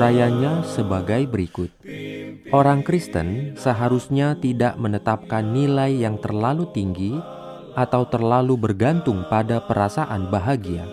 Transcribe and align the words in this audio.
Urayanya 0.00 0.64
sebagai 0.64 1.28
berikut. 1.28 1.68
Orang 2.56 2.80
Kristen 2.80 3.52
seharusnya 3.52 4.32
tidak 4.32 4.80
menetapkan 4.80 5.52
nilai 5.52 5.92
yang 5.92 6.16
terlalu 6.16 6.72
tinggi 6.72 7.20
atau 7.76 8.08
terlalu 8.08 8.56
bergantung 8.56 9.28
pada 9.28 9.60
perasaan 9.60 10.32
bahagia. 10.32 10.88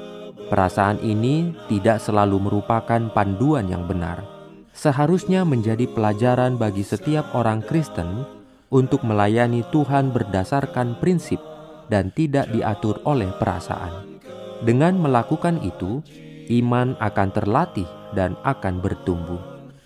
Perasaan 0.52 1.00
ini 1.00 1.56
tidak 1.72 2.04
selalu 2.04 2.52
merupakan 2.52 3.00
panduan 3.16 3.72
yang 3.72 3.88
benar. 3.88 4.28
Seharusnya 4.76 5.48
menjadi 5.48 5.88
pelajaran 5.88 6.60
bagi 6.60 6.84
setiap 6.84 7.32
orang 7.32 7.64
Kristen 7.64 8.28
untuk 8.76 9.08
melayani 9.08 9.64
Tuhan 9.72 10.12
berdasarkan 10.12 11.00
prinsip 11.00 11.40
dan 11.88 12.12
tidak 12.12 12.52
diatur 12.52 13.00
oleh 13.08 13.32
perasaan. 13.40 14.20
Dengan 14.68 15.00
melakukan 15.00 15.64
itu, 15.64 16.04
iman 16.52 17.00
akan 17.00 17.30
terlatih 17.32 17.88
dan 18.14 18.38
akan 18.46 18.80
bertumbuh. 18.80 19.40